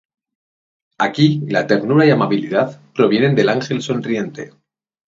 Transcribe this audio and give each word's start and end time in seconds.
Aquí 1.07 1.43
la 1.49 1.67
ternura 1.67 2.07
y 2.07 2.09
amabilidad 2.09 2.81
provienen 2.95 3.35
del 3.35 3.49
ángel 3.49 3.83
sonriente. 3.83 4.51